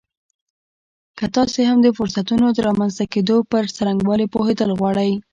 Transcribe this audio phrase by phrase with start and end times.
[1.17, 5.11] که تاسې هم د فرصتونو د رامنځته کېدو پر څرنګوالي پوهېدل غواړئ